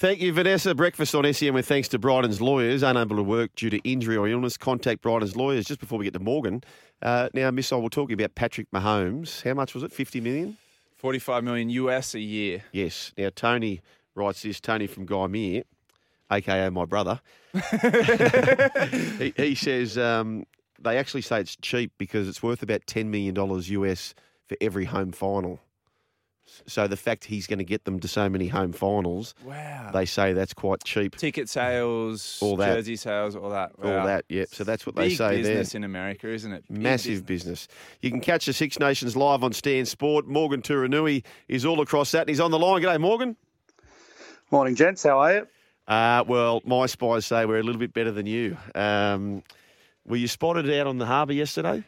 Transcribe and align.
Thank 0.00 0.22
you, 0.22 0.32
Vanessa. 0.32 0.74
Breakfast 0.74 1.14
on 1.14 1.30
SEN 1.30 1.52
with 1.52 1.66
thanks 1.66 1.86
to 1.88 1.98
Bryden's 1.98 2.40
lawyers. 2.40 2.82
Unable 2.82 3.16
to 3.16 3.22
work 3.22 3.54
due 3.54 3.68
to 3.68 3.76
injury 3.80 4.16
or 4.16 4.26
illness, 4.26 4.56
contact 4.56 5.02
Bryden's 5.02 5.36
lawyers. 5.36 5.66
Just 5.66 5.78
before 5.78 5.98
we 5.98 6.06
get 6.06 6.14
to 6.14 6.18
Morgan, 6.18 6.64
uh, 7.02 7.28
now, 7.34 7.50
Miss, 7.50 7.70
I 7.70 7.76
will 7.76 7.90
talk 7.90 8.10
about 8.10 8.34
Patrick 8.34 8.70
Mahomes. 8.70 9.42
How 9.42 9.52
much 9.52 9.74
was 9.74 9.82
it? 9.82 9.92
50 9.92 10.22
million? 10.22 10.56
45 10.96 11.44
million 11.44 11.68
US 11.68 12.14
a 12.14 12.18
year. 12.18 12.64
Yes. 12.72 13.12
Now, 13.18 13.28
Tony 13.36 13.82
writes 14.14 14.40
this, 14.40 14.58
Tony 14.58 14.86
from 14.86 15.06
Guymere, 15.06 15.64
aka 16.30 16.70
my 16.70 16.86
brother. 16.86 17.20
he, 19.18 19.34
he, 19.36 19.54
says 19.54 19.98
um, 19.98 20.46
they 20.80 20.96
actually 20.96 21.20
say 21.20 21.40
it's 21.40 21.56
cheap 21.56 21.92
because 21.98 22.26
it's 22.26 22.42
worth 22.42 22.62
about 22.62 22.86
$10 22.86 23.08
million 23.08 23.36
US 23.36 24.14
for 24.48 24.56
every 24.62 24.86
home 24.86 25.12
final. 25.12 25.60
So 26.66 26.86
the 26.86 26.96
fact 26.96 27.24
he's 27.24 27.46
going 27.46 27.58
to 27.58 27.64
get 27.64 27.84
them 27.84 28.00
to 28.00 28.08
so 28.08 28.28
many 28.28 28.48
home 28.48 28.72
finals, 28.72 29.34
wow, 29.44 29.90
they 29.92 30.04
say 30.04 30.32
that's 30.32 30.54
quite 30.54 30.84
cheap. 30.84 31.16
Ticket 31.16 31.48
sales, 31.48 32.38
all 32.40 32.56
that, 32.56 32.74
jersey 32.74 32.96
sales, 32.96 33.36
all 33.36 33.50
that, 33.50 33.78
wow. 33.78 34.00
all 34.00 34.06
that. 34.06 34.24
Yeah. 34.28 34.44
So 34.50 34.64
that's 34.64 34.86
what 34.86 34.94
Big 34.94 35.10
they 35.10 35.14
say 35.14 35.28
business 35.30 35.46
there. 35.46 35.54
Business 35.56 35.74
in 35.74 35.84
America, 35.84 36.28
isn't 36.28 36.52
it? 36.52 36.64
Big 36.68 36.82
Massive 36.82 37.26
business. 37.26 37.66
business. 37.66 37.68
You 38.02 38.10
can 38.10 38.20
catch 38.20 38.46
the 38.46 38.52
Six 38.52 38.78
Nations 38.78 39.16
live 39.16 39.42
on 39.42 39.52
Stan 39.52 39.86
Sport. 39.86 40.26
Morgan 40.26 40.62
Turinui 40.62 41.24
is 41.48 41.64
all 41.64 41.80
across 41.80 42.12
that, 42.12 42.20
and 42.20 42.28
he's 42.28 42.40
on 42.40 42.50
the 42.50 42.58
line. 42.58 42.82
G'day, 42.82 43.00
Morgan. 43.00 43.36
Morning, 44.50 44.74
gents. 44.74 45.02
How 45.04 45.20
are 45.20 45.34
you? 45.34 45.46
Uh, 45.86 46.24
well, 46.26 46.60
my 46.64 46.86
spies 46.86 47.26
say 47.26 47.46
we're 47.46 47.58
a 47.58 47.62
little 47.62 47.80
bit 47.80 47.92
better 47.92 48.12
than 48.12 48.26
you. 48.26 48.56
Um, 48.74 49.42
were 50.04 50.16
you 50.16 50.28
spotted 50.28 50.70
out 50.70 50.86
on 50.86 50.98
the 50.98 51.06
harbour 51.06 51.32
yesterday? 51.32 51.84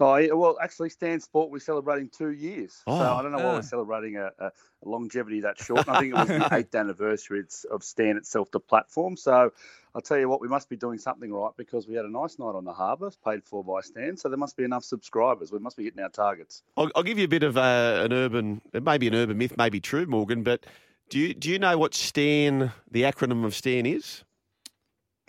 Oh, 0.00 0.16
yeah, 0.16 0.32
well, 0.32 0.58
actually, 0.60 0.90
Stan 0.90 1.20
Sport, 1.20 1.50
we're 1.50 1.60
celebrating 1.60 2.08
two 2.08 2.30
years. 2.30 2.82
Oh, 2.86 2.98
so 2.98 3.14
I 3.14 3.22
don't 3.22 3.32
know 3.32 3.38
why 3.38 3.54
we're 3.54 3.62
celebrating 3.62 4.16
a, 4.16 4.30
a, 4.38 4.50
longevity 4.84 5.40
that 5.40 5.58
short. 5.58 5.88
I 5.88 6.00
think 6.00 6.14
it 6.14 6.18
was 6.18 6.28
the 6.28 6.48
eighth 6.52 6.74
anniversary 6.74 7.44
of 7.70 7.84
Stan 7.84 8.16
itself, 8.16 8.50
the 8.50 8.60
platform. 8.60 9.16
So 9.16 9.52
I'll 9.94 10.00
tell 10.02 10.18
you 10.18 10.28
what, 10.28 10.40
we 10.40 10.48
must 10.48 10.68
be 10.68 10.76
doing 10.76 10.98
something 10.98 11.32
right 11.32 11.52
because 11.56 11.86
we 11.86 11.94
had 11.94 12.04
a 12.04 12.10
nice 12.10 12.38
night 12.38 12.54
on 12.54 12.64
the 12.64 12.72
harbour, 12.72 13.10
paid 13.24 13.44
for 13.44 13.62
by 13.62 13.80
Stan. 13.80 14.16
So 14.16 14.28
there 14.28 14.38
must 14.38 14.56
be 14.56 14.64
enough 14.64 14.84
subscribers. 14.84 15.52
We 15.52 15.58
must 15.58 15.76
be 15.76 15.84
hitting 15.84 16.02
our 16.02 16.08
targets. 16.08 16.62
I'll, 16.76 16.90
I'll 16.96 17.02
give 17.02 17.18
you 17.18 17.24
a 17.24 17.28
bit 17.28 17.44
of 17.44 17.56
uh, 17.56 18.02
an 18.04 18.12
urban, 18.12 18.60
maybe 18.72 19.06
an 19.06 19.14
urban 19.14 19.38
myth, 19.38 19.54
maybe 19.56 19.80
true, 19.80 20.06
Morgan, 20.06 20.42
but 20.42 20.66
do 21.08 21.18
you, 21.18 21.34
do 21.34 21.50
you 21.50 21.58
know 21.58 21.78
what 21.78 21.94
Stan, 21.94 22.72
the 22.90 23.02
acronym 23.02 23.44
of 23.44 23.54
Stan 23.54 23.86
is? 23.86 24.24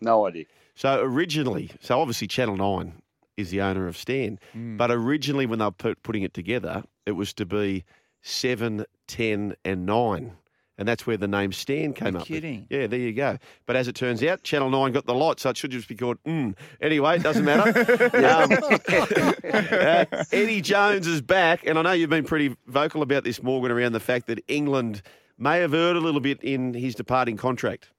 No 0.01 0.25
idea. 0.25 0.45
So 0.73 1.01
originally, 1.01 1.71
so 1.79 1.99
obviously 1.99 2.27
Channel 2.27 2.57
9 2.57 3.01
is 3.37 3.51
the 3.51 3.61
owner 3.61 3.87
of 3.87 3.97
Stan. 3.97 4.39
Mm. 4.55 4.77
But 4.77 4.91
originally, 4.91 5.45
when 5.45 5.59
they 5.59 5.65
were 5.65 5.71
put, 5.71 6.03
putting 6.03 6.23
it 6.23 6.33
together, 6.33 6.83
it 7.05 7.13
was 7.13 7.33
to 7.33 7.45
be 7.45 7.85
7, 8.21 8.85
10, 9.07 9.55
and 9.63 9.85
9. 9.85 10.31
And 10.77 10.87
that's 10.87 11.07
where 11.07 11.15
the 11.15 11.27
name 11.27 11.53
Stan 11.53 11.93
came 11.93 12.17
up. 12.17 12.25
Kidding? 12.25 12.67
With. 12.69 12.79
Yeah, 12.79 12.87
there 12.87 12.99
you 12.99 13.13
go. 13.13 13.37
But 13.65 13.77
as 13.77 13.87
it 13.87 13.95
turns 13.95 14.21
out, 14.23 14.43
Channel 14.43 14.69
Nine 14.69 14.91
got 14.91 15.05
the 15.05 15.13
lot, 15.13 15.39
so 15.39 15.49
it 15.49 15.57
should 15.57 15.71
just 15.71 15.87
be 15.87 15.95
called 15.95 16.17
Mm. 16.25 16.55
Anyway, 16.81 17.15
it 17.15 17.23
doesn't 17.23 17.45
matter. 17.45 17.69
um, 18.25 18.51
uh, 20.13 20.23
Eddie 20.33 20.61
Jones 20.61 21.07
is 21.07 21.21
back, 21.21 21.65
and 21.65 21.79
I 21.79 21.81
know 21.81 21.91
you've 21.93 22.09
been 22.09 22.25
pretty 22.25 22.55
vocal 22.67 23.01
about 23.01 23.23
this, 23.23 23.41
Morgan, 23.41 23.71
around 23.71 23.93
the 23.93 24.01
fact 24.01 24.27
that 24.27 24.43
England 24.49 25.01
may 25.37 25.59
have 25.59 25.73
erred 25.73 25.95
a 25.95 26.01
little 26.01 26.21
bit 26.21 26.43
in 26.43 26.73
his 26.73 26.93
departing 26.93 27.37
contract. 27.37 27.89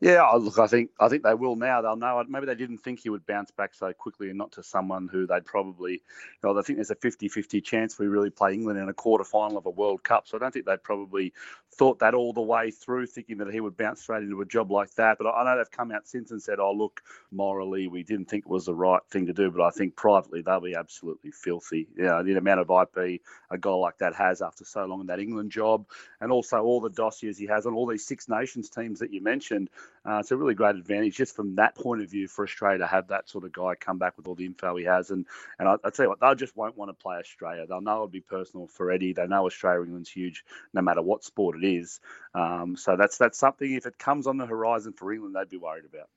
Yeah, 0.00 0.30
look, 0.38 0.60
I 0.60 0.68
think 0.68 0.90
I 1.00 1.08
think 1.08 1.24
they 1.24 1.34
will 1.34 1.56
now. 1.56 1.82
They'll 1.82 1.96
know. 1.96 2.22
Maybe 2.28 2.46
they 2.46 2.54
didn't 2.54 2.78
think 2.78 3.00
he 3.00 3.10
would 3.10 3.26
bounce 3.26 3.50
back 3.50 3.74
so 3.74 3.92
quickly, 3.92 4.28
and 4.28 4.38
not 4.38 4.52
to 4.52 4.62
someone 4.62 5.08
who 5.10 5.26
they'd 5.26 5.44
probably, 5.44 5.94
you 5.94 6.00
know, 6.44 6.56
I 6.56 6.62
think 6.62 6.76
there's 6.76 6.92
a 6.92 6.94
50-50 6.94 7.60
chance 7.64 7.98
we 7.98 8.06
really 8.06 8.30
play 8.30 8.54
England 8.54 8.78
in 8.78 8.88
a 8.88 8.94
quarter 8.94 9.24
final 9.24 9.58
of 9.58 9.66
a 9.66 9.70
World 9.70 10.04
Cup. 10.04 10.28
So 10.28 10.36
I 10.36 10.40
don't 10.40 10.52
think 10.52 10.66
they 10.66 10.76
probably 10.76 11.32
thought 11.72 11.98
that 11.98 12.14
all 12.14 12.32
the 12.32 12.40
way 12.40 12.70
through, 12.70 13.06
thinking 13.06 13.38
that 13.38 13.52
he 13.52 13.60
would 13.60 13.76
bounce 13.76 14.00
straight 14.02 14.22
into 14.22 14.40
a 14.40 14.46
job 14.46 14.70
like 14.70 14.94
that. 14.94 15.18
But 15.18 15.30
I 15.32 15.42
know 15.44 15.56
they've 15.58 15.70
come 15.70 15.90
out 15.90 16.06
since 16.06 16.30
and 16.30 16.40
said, 16.40 16.60
"Oh, 16.60 16.72
look, 16.72 17.02
morally, 17.32 17.88
we 17.88 18.04
didn't 18.04 18.26
think 18.26 18.44
it 18.44 18.50
was 18.50 18.66
the 18.66 18.74
right 18.74 19.02
thing 19.10 19.26
to 19.26 19.32
do." 19.32 19.50
But 19.50 19.62
I 19.64 19.70
think 19.70 19.96
privately, 19.96 20.42
they'll 20.42 20.60
be 20.60 20.76
absolutely 20.76 21.32
filthy. 21.32 21.88
You 21.96 22.04
know, 22.04 22.22
the 22.22 22.36
amount 22.36 22.60
of 22.60 22.70
IP 22.70 23.20
a 23.50 23.58
guy 23.58 23.70
like 23.70 23.98
that 23.98 24.14
has 24.14 24.42
after 24.42 24.64
so 24.64 24.84
long 24.84 25.00
in 25.00 25.06
that 25.08 25.18
England 25.18 25.50
job, 25.50 25.86
and 26.20 26.30
also 26.30 26.62
all 26.62 26.80
the 26.80 26.90
dossiers 26.90 27.36
he 27.36 27.46
has 27.46 27.66
on 27.66 27.74
all 27.74 27.86
these 27.86 28.06
Six 28.06 28.28
Nations 28.28 28.70
teams 28.70 29.00
that 29.00 29.12
you 29.12 29.20
mentioned. 29.20 29.70
Uh, 30.08 30.18
it's 30.18 30.30
a 30.30 30.36
really 30.36 30.54
great 30.54 30.76
advantage 30.76 31.16
just 31.16 31.36
from 31.36 31.56
that 31.56 31.74
point 31.74 32.00
of 32.00 32.10
view 32.10 32.28
for 32.28 32.44
Australia 32.44 32.78
to 32.78 32.86
have 32.86 33.08
that 33.08 33.28
sort 33.28 33.44
of 33.44 33.52
guy 33.52 33.74
come 33.74 33.98
back 33.98 34.16
with 34.16 34.26
all 34.26 34.34
the 34.34 34.46
info 34.46 34.76
he 34.76 34.84
has. 34.84 35.10
And 35.10 35.26
and 35.58 35.68
I, 35.68 35.76
I 35.84 35.90
tell 35.90 36.06
you 36.06 36.08
what, 36.10 36.20
they 36.20 36.34
just 36.34 36.56
won't 36.56 36.76
want 36.76 36.90
to 36.90 37.02
play 37.02 37.16
Australia. 37.16 37.66
They'll 37.66 37.80
know 37.80 37.94
it'll 37.94 38.08
be 38.08 38.20
personal 38.20 38.66
for 38.66 38.90
Eddie. 38.90 39.12
They 39.12 39.26
know 39.26 39.46
Australia 39.46 39.82
England's 39.82 40.10
huge, 40.10 40.44
no 40.72 40.80
matter 40.80 41.02
what 41.02 41.24
sport 41.24 41.56
it 41.62 41.66
is. 41.66 42.00
Um, 42.34 42.76
so 42.76 42.96
that's 42.96 43.18
that's 43.18 43.38
something. 43.38 43.72
If 43.72 43.86
it 43.86 43.98
comes 43.98 44.26
on 44.26 44.38
the 44.38 44.46
horizon 44.46 44.92
for 44.92 45.12
England, 45.12 45.34
they'd 45.34 45.48
be 45.48 45.56
worried 45.56 45.84
about. 45.84 46.08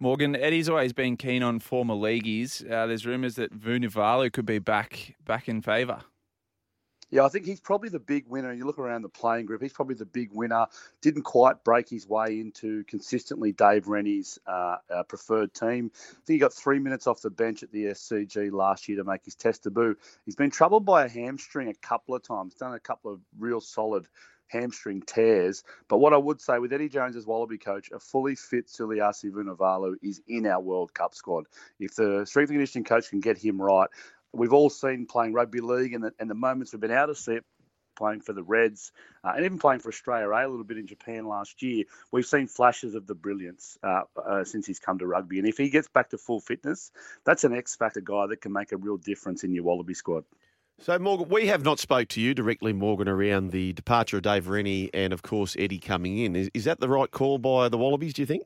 Morgan, 0.00 0.34
Eddie's 0.34 0.68
always 0.68 0.92
been 0.92 1.16
keen 1.16 1.42
on 1.42 1.60
former 1.60 1.94
leagueies. 1.94 2.62
Uh, 2.62 2.86
there's 2.86 3.06
rumours 3.06 3.36
that 3.36 3.58
Vunivalu 3.58 4.32
could 4.32 4.46
be 4.46 4.58
back 4.58 5.16
back 5.24 5.48
in 5.48 5.62
favour. 5.62 6.00
Yeah, 7.10 7.24
I 7.24 7.28
think 7.28 7.46
he's 7.46 7.60
probably 7.60 7.88
the 7.88 7.98
big 7.98 8.26
winner. 8.28 8.52
You 8.52 8.64
look 8.66 8.78
around 8.78 9.02
the 9.02 9.08
playing 9.08 9.46
group, 9.46 9.62
he's 9.62 9.72
probably 9.72 9.94
the 9.94 10.06
big 10.06 10.30
winner. 10.32 10.66
Didn't 11.00 11.22
quite 11.22 11.64
break 11.64 11.88
his 11.88 12.08
way 12.08 12.40
into 12.40 12.84
consistently 12.84 13.52
Dave 13.52 13.86
Rennie's 13.88 14.38
uh, 14.46 14.76
uh, 14.92 15.02
preferred 15.04 15.54
team. 15.54 15.90
I 15.94 16.14
think 16.26 16.34
he 16.34 16.38
got 16.38 16.52
three 16.52 16.78
minutes 16.78 17.06
off 17.06 17.20
the 17.20 17.30
bench 17.30 17.62
at 17.62 17.72
the 17.72 17.86
SCG 17.86 18.52
last 18.52 18.88
year 18.88 18.98
to 18.98 19.04
make 19.04 19.24
his 19.24 19.34
test 19.34 19.64
debut. 19.64 19.96
He's 20.24 20.36
been 20.36 20.50
troubled 20.50 20.84
by 20.84 21.04
a 21.04 21.08
hamstring 21.08 21.68
a 21.68 21.74
couple 21.74 22.14
of 22.14 22.22
times, 22.22 22.54
done 22.54 22.74
a 22.74 22.80
couple 22.80 23.12
of 23.12 23.20
real 23.38 23.60
solid 23.60 24.06
hamstring 24.48 25.02
tears. 25.02 25.64
But 25.88 25.98
what 25.98 26.12
I 26.12 26.16
would 26.16 26.40
say 26.40 26.58
with 26.58 26.72
Eddie 26.72 26.88
Jones 26.88 27.16
as 27.16 27.26
Wallaby 27.26 27.58
coach, 27.58 27.90
a 27.90 27.98
fully 27.98 28.34
fit 28.34 28.68
Suliasi 28.68 29.30
Vunivalu 29.30 29.96
is 30.02 30.20
in 30.28 30.46
our 30.46 30.60
World 30.60 30.94
Cup 30.94 31.14
squad. 31.14 31.46
If 31.80 31.96
the 31.96 32.24
strength 32.24 32.50
and 32.50 32.56
conditioning 32.56 32.84
coach 32.84 33.10
can 33.10 33.20
get 33.20 33.38
him 33.38 33.60
right, 33.60 33.88
we've 34.34 34.52
all 34.52 34.70
seen 34.70 35.06
playing 35.06 35.32
rugby 35.32 35.60
league 35.60 35.94
and 35.94 36.04
the, 36.04 36.12
and 36.18 36.28
the 36.28 36.34
moments 36.34 36.72
we've 36.72 36.80
been 36.80 36.90
out 36.90 37.10
of 37.10 37.18
see 37.18 37.34
it 37.34 37.44
playing 37.96 38.20
for 38.20 38.32
the 38.32 38.42
Reds 38.42 38.92
uh, 39.22 39.32
and 39.36 39.44
even 39.44 39.58
playing 39.58 39.80
for 39.80 39.88
Australia 39.88 40.28
a 40.28 40.48
little 40.48 40.64
bit 40.64 40.78
in 40.78 40.86
Japan 40.86 41.26
last 41.26 41.62
year. 41.62 41.84
We've 42.10 42.26
seen 42.26 42.46
flashes 42.48 42.94
of 42.94 43.06
the 43.06 43.14
brilliance 43.14 43.78
uh, 43.82 44.02
uh, 44.16 44.44
since 44.44 44.66
he's 44.66 44.80
come 44.80 44.98
to 44.98 45.06
rugby. 45.06 45.38
And 45.38 45.48
if 45.48 45.56
he 45.56 45.70
gets 45.70 45.88
back 45.88 46.10
to 46.10 46.18
full 46.18 46.40
fitness, 46.40 46.90
that's 47.24 47.44
an 47.44 47.54
X 47.54 47.76
factor 47.76 48.00
guy 48.00 48.26
that 48.26 48.40
can 48.40 48.52
make 48.52 48.72
a 48.72 48.76
real 48.76 48.96
difference 48.96 49.44
in 49.44 49.52
your 49.52 49.64
Wallaby 49.64 49.94
squad. 49.94 50.24
So, 50.80 50.98
Morgan, 50.98 51.28
we 51.28 51.46
have 51.46 51.64
not 51.64 51.78
spoke 51.78 52.08
to 52.08 52.20
you 52.20 52.34
directly, 52.34 52.72
Morgan, 52.72 53.08
around 53.08 53.52
the 53.52 53.72
departure 53.74 54.16
of 54.16 54.24
Dave 54.24 54.48
Rennie 54.48 54.90
and, 54.92 55.12
of 55.12 55.22
course, 55.22 55.54
Eddie 55.56 55.78
coming 55.78 56.18
in. 56.18 56.34
Is, 56.34 56.50
is 56.52 56.64
that 56.64 56.80
the 56.80 56.88
right 56.88 57.10
call 57.10 57.38
by 57.38 57.68
the 57.68 57.78
Wallabies, 57.78 58.12
do 58.12 58.22
you 58.22 58.26
think? 58.26 58.42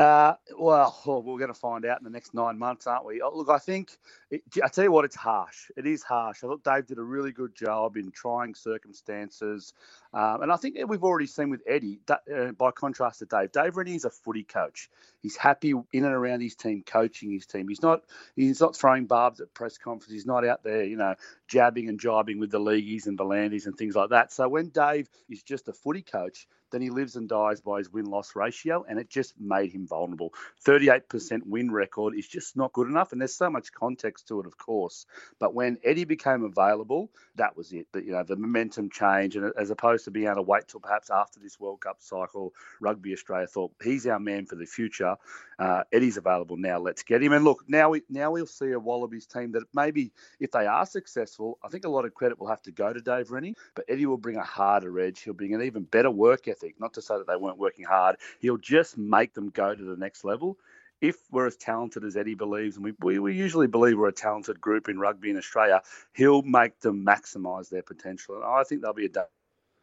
Uh, 0.00 0.34
well, 0.58 0.98
we're 1.06 1.38
going 1.38 1.52
to 1.52 1.54
find 1.54 1.84
out 1.84 1.98
in 2.00 2.04
the 2.04 2.10
next 2.10 2.32
nine 2.32 2.58
months, 2.58 2.86
aren't 2.86 3.04
we? 3.04 3.20
Oh, 3.20 3.36
look, 3.36 3.50
I 3.50 3.58
think 3.58 3.98
it, 4.30 4.42
I 4.64 4.68
tell 4.68 4.84
you 4.84 4.92
what, 4.92 5.04
it's 5.04 5.16
harsh. 5.16 5.70
It 5.76 5.86
is 5.86 6.02
harsh. 6.02 6.38
I 6.42 6.46
thought 6.46 6.64
Dave 6.64 6.86
did 6.86 6.98
a 6.98 7.02
really 7.02 7.32
good 7.32 7.54
job 7.54 7.98
in 7.98 8.10
trying 8.10 8.54
circumstances, 8.54 9.74
um, 10.12 10.42
and 10.42 10.50
I 10.52 10.56
think 10.56 10.76
we've 10.88 11.04
already 11.04 11.26
seen 11.26 11.50
with 11.50 11.62
Eddie. 11.66 12.00
Uh, 12.08 12.52
by 12.52 12.72
contrast 12.72 13.20
to 13.20 13.26
Dave, 13.26 13.52
Dave 13.52 13.76
Rennie 13.76 13.94
is 13.94 14.04
a 14.04 14.10
footy 14.10 14.42
coach. 14.42 14.90
He's 15.20 15.36
happy 15.36 15.70
in 15.70 16.04
and 16.04 16.14
around 16.14 16.40
his 16.40 16.56
team, 16.56 16.82
coaching 16.84 17.30
his 17.30 17.46
team. 17.46 17.68
He's 17.68 17.82
not 17.82 18.02
he's 18.34 18.60
not 18.60 18.76
throwing 18.76 19.06
barbs 19.06 19.40
at 19.40 19.54
press 19.54 19.78
conferences. 19.78 20.12
He's 20.12 20.26
not 20.26 20.44
out 20.44 20.64
there, 20.64 20.82
you 20.82 20.96
know, 20.96 21.14
jabbing 21.46 21.88
and 21.88 22.00
jibing 22.00 22.40
with 22.40 22.50
the 22.50 22.58
leagueies 22.58 23.06
and 23.06 23.18
the 23.18 23.24
landies 23.24 23.66
and 23.66 23.76
things 23.76 23.94
like 23.94 24.10
that. 24.10 24.32
So 24.32 24.48
when 24.48 24.70
Dave 24.70 25.08
is 25.28 25.42
just 25.42 25.68
a 25.68 25.72
footy 25.72 26.02
coach, 26.02 26.48
then 26.70 26.82
he 26.82 26.90
lives 26.90 27.16
and 27.16 27.28
dies 27.28 27.60
by 27.60 27.78
his 27.78 27.92
win 27.92 28.06
loss 28.06 28.34
ratio, 28.36 28.84
and 28.88 28.98
it 28.98 29.10
just 29.10 29.34
made 29.38 29.72
him 29.72 29.86
vulnerable. 29.86 30.32
38% 30.64 31.40
win 31.46 31.70
record 31.70 32.14
is 32.16 32.26
just 32.26 32.56
not 32.56 32.72
good 32.72 32.88
enough, 32.88 33.12
and 33.12 33.20
there's 33.20 33.34
so 33.34 33.50
much 33.50 33.72
context 33.72 34.28
to 34.28 34.40
it, 34.40 34.46
of 34.46 34.56
course. 34.56 35.06
But 35.38 35.54
when 35.54 35.78
Eddie 35.84 36.04
became 36.04 36.44
available, 36.44 37.10
that 37.36 37.56
was 37.56 37.72
it. 37.72 37.86
That 37.92 38.04
you 38.04 38.12
know 38.12 38.22
the 38.22 38.36
momentum 38.36 38.90
changed, 38.90 39.36
and 39.36 39.52
as 39.58 39.70
opposed 39.70 39.99
to 40.04 40.10
being 40.10 40.26
able 40.26 40.36
to 40.36 40.42
wait 40.42 40.68
till 40.68 40.80
perhaps 40.80 41.10
after 41.10 41.40
this 41.40 41.58
World 41.58 41.80
Cup 41.80 41.96
cycle, 42.00 42.52
Rugby 42.80 43.12
Australia 43.12 43.46
thought 43.46 43.72
he's 43.82 44.06
our 44.06 44.20
man 44.20 44.46
for 44.46 44.56
the 44.56 44.66
future. 44.66 45.16
Uh, 45.58 45.82
Eddie's 45.92 46.16
available 46.16 46.56
now. 46.56 46.78
Let's 46.78 47.02
get 47.02 47.22
him. 47.22 47.32
And 47.32 47.44
look, 47.44 47.64
now 47.68 47.90
we 47.90 48.02
now 48.08 48.30
we'll 48.30 48.46
see 48.46 48.70
a 48.70 48.78
Wallabies 48.78 49.26
team 49.26 49.52
that 49.52 49.64
maybe 49.74 50.12
if 50.38 50.50
they 50.50 50.66
are 50.66 50.86
successful 50.86 51.20
successful, 51.20 51.58
I 51.62 51.68
think 51.68 51.84
a 51.84 51.88
lot 51.88 52.04
of 52.04 52.14
credit 52.14 52.38
will 52.38 52.48
have 52.48 52.62
to 52.62 52.72
go 52.72 52.92
to 52.92 53.00
Dave 53.00 53.30
Rennie, 53.30 53.54
but 53.74 53.84
Eddie 53.88 54.06
will 54.06 54.16
bring 54.16 54.36
a 54.36 54.44
harder 54.44 54.98
edge. 55.00 55.20
He'll 55.20 55.34
bring 55.34 55.54
an 55.54 55.62
even 55.62 55.82
better 55.82 56.10
work 56.10 56.48
ethic. 56.48 56.78
Not 56.78 56.94
to 56.94 57.02
say 57.02 57.16
that 57.16 57.26
they 57.26 57.36
weren't 57.36 57.58
working 57.58 57.84
hard, 57.84 58.16
he'll 58.40 58.56
just 58.56 58.96
make 58.96 59.34
them 59.34 59.50
go 59.50 59.74
to 59.74 59.82
the 59.82 59.96
next 59.96 60.24
level. 60.24 60.56
If 61.00 61.16
we're 61.30 61.46
as 61.46 61.56
talented 61.56 62.04
as 62.04 62.16
Eddie 62.16 62.34
believes, 62.34 62.76
and 62.76 62.84
we, 62.84 62.92
we, 63.00 63.18
we 63.18 63.34
usually 63.34 63.66
believe 63.66 63.96
we're 63.96 64.08
a 64.08 64.12
talented 64.12 64.60
group 64.60 64.88
in 64.88 64.98
rugby 64.98 65.30
in 65.30 65.38
Australia, 65.38 65.80
he'll 66.12 66.42
make 66.42 66.78
them 66.80 67.06
maximise 67.06 67.70
their 67.70 67.82
potential. 67.82 68.36
And 68.36 68.44
I 68.44 68.64
think 68.64 68.82
they'll 68.82 68.92
be 68.92 69.06
a 69.06 69.08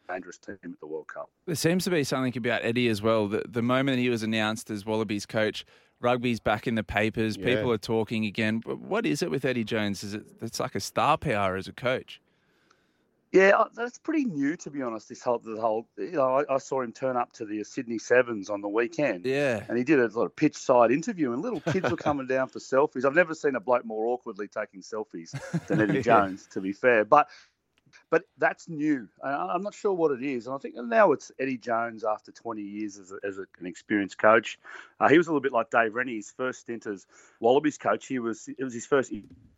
dangerous 0.08 0.38
team 0.38 0.58
at 0.64 0.80
the 0.80 0.88
World 0.88 1.08
Cup. 1.08 1.30
There 1.46 1.56
seems 1.56 1.84
to 1.86 1.90
be 1.90 2.04
something 2.04 2.36
about 2.38 2.64
Eddie 2.64 2.88
as 2.88 3.02
well. 3.02 3.28
The, 3.28 3.44
the 3.48 3.62
moment 3.62 4.00
he 4.00 4.10
was 4.10 4.24
announced 4.24 4.70
as 4.70 4.86
Wallabies 4.86 5.26
coach, 5.26 5.66
rugby's 6.00 6.40
back 6.40 6.68
in 6.68 6.76
the 6.76 6.84
papers. 6.84 7.38
Yeah. 7.38 7.56
People 7.56 7.72
are 7.72 7.78
talking 7.78 8.26
again. 8.26 8.62
But 8.66 8.80
what 8.80 9.06
is 9.06 9.22
it 9.22 9.32
with 9.32 9.46
Eddie 9.46 9.64
Jones? 9.64 10.04
Is 10.04 10.14
it 10.14 10.24
it's 10.42 10.60
like 10.60 10.76
a 10.76 10.80
star 10.80 11.18
power 11.18 11.56
as 11.56 11.68
a 11.68 11.74
coach? 11.74 12.22
Yeah, 13.34 13.66
that's 13.76 13.98
pretty 13.98 14.24
new 14.24 14.56
to 14.58 14.72
be 14.72 14.82
honest. 14.82 15.10
This 15.10 15.22
whole, 15.22 15.40
the 15.40 15.60
whole, 15.60 15.86
you 15.98 16.14
know, 16.14 16.40
I, 16.50 16.56
I 16.56 16.58
saw 16.60 16.82
him 16.82 16.94
turn 16.94 17.18
up 17.18 17.34
to 17.34 17.46
the 17.46 17.64
Sydney 17.64 17.98
Sevens 17.98 18.50
on 18.50 18.62
the 18.62 18.70
weekend. 18.70 19.26
Yeah. 19.26 19.64
And 19.68 19.78
he 19.78 19.84
did 19.84 20.00
a 20.00 20.10
sort 20.10 20.28
of 20.28 20.36
pitch 20.36 20.56
side 20.56 20.92
interview, 20.92 21.34
and 21.34 21.42
little 21.42 21.60
kids 21.60 21.92
were 21.92 21.98
coming 21.98 22.26
down 22.26 22.48
for 22.48 22.60
selfies. 22.60 23.04
I've 23.04 23.16
never 23.16 23.36
seen 23.36 23.56
a 23.56 23.60
bloke 23.60 23.86
more 23.86 24.08
awkwardly 24.08 24.48
taking 24.48 24.82
selfies 24.82 25.32
than 25.68 25.82
Eddie 25.82 26.02
Jones, 26.04 26.48
to 26.52 26.62
be 26.62 26.72
fair. 26.72 27.04
But 27.04 27.28
but 28.10 28.24
that's 28.38 28.70
new. 28.70 29.08
I'm 29.24 29.62
not 29.62 29.74
sure 29.74 29.94
what 29.94 30.12
it 30.12 30.24
is. 30.24 30.48
And 30.48 30.56
I 30.56 30.60
think 30.60 30.76
now 30.76 31.12
it's 31.12 31.32
Eddie 31.40 31.58
Jones 31.58 32.04
after 32.04 32.32
20 32.32 32.62
years 32.62 32.98
as, 32.98 33.12
a, 33.12 33.18
as 33.28 33.38
a, 33.38 33.46
an 33.60 33.66
experienced 33.66 34.18
coach. 34.18 34.58
Uh, 35.00 35.10
he 35.10 35.18
was 35.18 35.28
a 35.28 35.32
little 35.32 35.42
bit 35.42 35.52
like 35.52 35.70
Dave 35.70 35.94
Rennie. 35.94 36.16
His 36.16 36.32
first 36.32 36.62
stint 36.62 36.86
as 36.86 37.06
Wallabies 37.40 37.78
coach, 37.78 38.08
he 38.08 38.20
was 38.20 38.48
it 38.48 38.64
was 38.64 38.74
his 38.74 38.86
first 38.86 39.12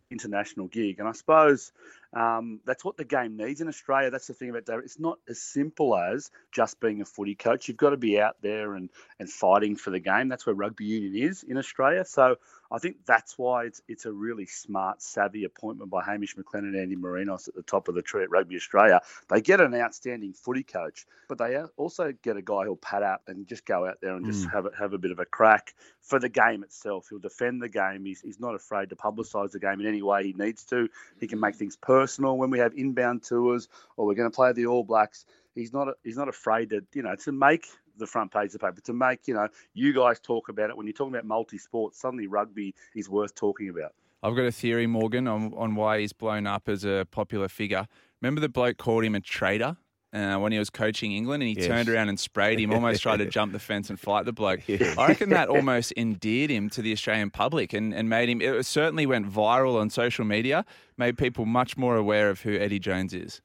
international 0.09 0.67
gig. 0.67 0.99
And 0.99 1.07
I 1.07 1.11
suppose 1.11 1.71
um, 2.13 2.59
that's 2.65 2.83
what 2.83 2.97
the 2.97 3.05
game 3.05 3.37
needs 3.37 3.61
in 3.61 3.67
Australia. 3.67 4.09
That's 4.09 4.27
the 4.27 4.33
thing 4.33 4.49
about 4.49 4.65
David. 4.65 4.85
It's 4.85 4.99
not 4.99 5.19
as 5.27 5.39
simple 5.39 5.95
as 5.95 6.31
just 6.51 6.79
being 6.79 7.01
a 7.01 7.05
footy 7.05 7.35
coach. 7.35 7.67
You've 7.67 7.77
got 7.77 7.91
to 7.91 7.97
be 7.97 8.19
out 8.19 8.37
there 8.41 8.73
and, 8.73 8.89
and 9.19 9.29
fighting 9.29 9.75
for 9.75 9.91
the 9.91 9.99
game. 9.99 10.27
That's 10.27 10.45
where 10.45 10.55
rugby 10.55 10.85
union 10.85 11.15
is 11.15 11.43
in 11.43 11.57
Australia. 11.57 12.05
So 12.05 12.37
I 12.71 12.79
think 12.79 12.97
that's 13.05 13.37
why 13.37 13.65
it's 13.65 13.81
it's 13.87 14.05
a 14.05 14.11
really 14.11 14.45
smart, 14.45 15.01
savvy 15.01 15.43
appointment 15.43 15.89
by 15.89 16.03
Hamish 16.03 16.35
McLennan 16.35 16.69
and 16.69 16.75
Andy 16.75 16.95
Marinos 16.95 17.47
at 17.47 17.55
the 17.55 17.63
top 17.63 17.87
of 17.87 17.95
the 17.95 18.01
tree 18.01 18.23
at 18.23 18.29
Rugby 18.29 18.55
Australia. 18.55 19.01
They 19.27 19.41
get 19.41 19.59
an 19.59 19.73
outstanding 19.73 20.33
footy 20.33 20.63
coach, 20.63 21.07
but 21.27 21.37
they 21.37 21.57
also 21.77 22.13
get 22.23 22.37
a 22.37 22.41
guy 22.41 22.65
who'll 22.65 22.75
pad 22.75 23.03
up 23.03 23.23
and 23.27 23.47
just 23.47 23.65
go 23.65 23.87
out 23.87 23.99
there 24.01 24.15
and 24.15 24.25
just 24.25 24.47
have 24.49 24.65
a, 24.65 24.71
have 24.77 24.93
a 24.93 24.97
bit 24.97 25.11
of 25.11 25.19
a 25.19 25.25
crack 25.25 25.73
for 26.01 26.19
the 26.19 26.29
game 26.29 26.63
itself. 26.63 27.07
He'll 27.09 27.19
defend 27.19 27.61
the 27.61 27.69
game. 27.69 28.05
He's, 28.05 28.21
he's 28.21 28.39
not 28.39 28.55
afraid 28.55 28.89
to 28.89 28.95
publicise 28.95 29.51
the 29.51 29.59
game 29.59 29.79
in 29.79 29.87
any 29.87 30.01
way 30.01 30.23
he 30.23 30.33
needs 30.33 30.63
to. 30.65 30.89
He 31.19 31.27
can 31.27 31.39
make 31.39 31.55
things 31.55 31.75
personal 31.99 32.37
when 32.37 32.49
we 32.49 32.59
have 32.59 32.73
inbound 32.75 33.23
tours 33.23 33.67
or 33.97 34.05
we're 34.05 34.15
going 34.15 34.29
to 34.29 34.35
play 34.35 34.53
the 34.53 34.65
All 34.65 34.83
Blacks. 34.83 35.25
He's 35.55 35.73
not 35.73 35.87
he's 36.03 36.17
not 36.17 36.29
afraid 36.29 36.69
to 36.69 36.81
you 36.93 37.03
know 37.03 37.15
to 37.15 37.31
make 37.31 37.67
the 37.97 38.07
front 38.07 38.31
page 38.31 38.47
of 38.47 38.51
the 38.53 38.59
paper 38.59 38.79
to 38.81 38.93
make 38.93 39.27
you 39.27 39.33
know 39.33 39.47
you 39.73 39.93
guys 39.93 40.19
talk 40.19 40.47
about 40.47 40.69
it 40.69 40.77
when 40.77 40.85
you're 40.85 40.93
talking 40.93 41.13
about 41.13 41.25
multi 41.25 41.57
sports, 41.57 41.99
Suddenly 41.99 42.27
rugby 42.27 42.73
is 42.95 43.09
worth 43.09 43.35
talking 43.35 43.69
about. 43.69 43.93
I've 44.21 44.35
got 44.35 44.43
a 44.43 44.51
theory, 44.51 44.85
Morgan, 44.85 45.27
on, 45.27 45.53
on 45.55 45.75
why 45.75 46.01
he's 46.01 46.11
blown 46.11 46.45
up 46.45 46.67
as 46.67 46.83
a 46.83 47.07
popular 47.09 47.47
figure. 47.47 47.87
Remember 48.21 48.41
the 48.41 48.49
bloke 48.49 48.77
called 48.77 49.05
him 49.05 49.15
a 49.15 49.21
traitor 49.21 49.77
uh, 50.13 50.37
when 50.37 50.51
he 50.51 50.57
was 50.59 50.69
coaching 50.69 51.11
England 51.11 51.43
and 51.43 51.49
he 51.49 51.55
Yes. 51.57 51.67
turned 51.67 51.89
around 51.89 52.09
and 52.09 52.19
sprayed 52.19 52.59
him, 52.59 52.71
almost 52.73 53.01
tried 53.03 53.17
to 53.17 53.25
jump 53.37 53.51
the 53.53 53.59
fence 53.59 53.89
and 53.89 53.99
fight 53.99 54.25
the 54.25 54.33
bloke. 54.33 54.61
I 54.69 55.07
reckon 55.07 55.29
that 55.29 55.49
almost 55.49 55.93
endeared 55.95 56.49
him 56.49 56.69
to 56.71 56.81
the 56.81 56.91
Australian 56.91 57.29
public 57.29 57.73
and, 57.73 57.93
and 57.93 58.09
made 58.09 58.27
him, 58.29 58.41
it 58.41 58.65
certainly 58.65 59.05
went 59.05 59.31
viral 59.31 59.79
on 59.79 59.89
social 59.89 60.25
media, 60.25 60.65
made 60.97 61.17
people 61.17 61.45
much 61.45 61.77
more 61.77 61.95
aware 61.95 62.29
of 62.29 62.41
who 62.41 62.57
Eddie 62.57 62.79
Jones 62.79 63.13
is. 63.13 63.41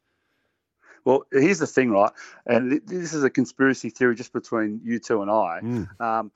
Well, 1.05 1.27
here's 1.33 1.59
the 1.59 1.67
thing, 1.67 1.91
right? 1.91 2.11
And 2.47 2.81
this 2.87 3.13
is 3.13 3.25
a 3.25 3.31
conspiracy 3.31 3.91
theory 3.91 4.15
just 4.15 4.33
between 4.33 4.81
you 4.83 4.99
two 4.99 5.21
and 5.21 5.31
I. 5.31 5.61
Mm. 5.63 6.01
Um, 6.01 6.33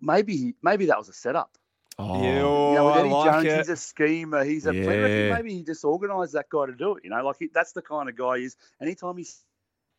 maybe 0.00 0.54
maybe 0.62 0.86
that 0.86 0.98
was 0.98 1.08
a 1.08 1.12
setup. 1.12 1.56
Oh, 1.96 2.20
Yeah, 2.22 2.34
You 2.34 2.74
know, 2.74 2.86
with 2.86 2.96
Eddie 2.96 3.08
like 3.10 3.32
Jones, 3.32 3.46
it. 3.46 3.56
he's 3.58 3.68
a 3.68 3.76
schemer. 3.76 4.42
He's 4.42 4.66
a 4.66 4.74
Yeah. 4.74 4.86
reckon 4.86 5.28
maybe 5.36 5.54
he 5.58 5.62
just 5.62 5.84
organised 5.84 6.32
that 6.32 6.48
guy 6.48 6.66
to 6.66 6.72
do 6.74 6.96
it. 6.96 7.04
You 7.04 7.10
know, 7.10 7.22
like 7.24 7.36
he, 7.38 7.50
that's 7.54 7.72
the 7.72 7.82
kind 7.82 8.08
of 8.08 8.16
guy 8.16 8.38
he 8.38 8.44
is. 8.46 8.56
Anytime 8.80 9.16
he 9.18 9.22
s- 9.22 9.44